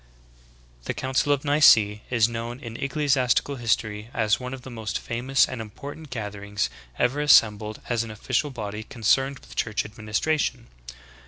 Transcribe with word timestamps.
20. 0.85 0.85
The 0.85 0.93
Council 0.95 1.31
of 1.31 1.45
Nice 1.45 1.77
is 1.77 2.27
known 2.27 2.59
in 2.59 2.75
ecclesiastical 2.75 3.57
his 3.57 3.75
tory 3.75 4.09
as 4.15 4.39
one 4.39 4.51
of 4.51 4.63
the 4.63 4.71
most 4.71 4.97
famous 4.97 5.47
and 5.47 5.61
important 5.61 6.09
gatherings 6.09 6.71
ever 6.97 7.21
assembled 7.21 7.79
as 7.87 8.03
an 8.03 8.09
official 8.09 8.49
body 8.49 8.81
concerned 8.81 9.37
with 9.37 9.55
church 9.55 9.85
administration. 9.85 10.69